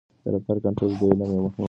[0.23, 1.59] د رفتار کنټرول د دې علم یوه مهمه برخه ده.